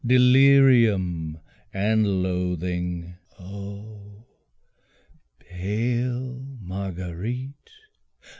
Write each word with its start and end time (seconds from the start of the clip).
Delirium 0.03 1.37
and 1.71 2.23
loathing 2.23 3.17
O 3.39 4.25
pale 5.39 6.43
Marguerite! 6.59 7.69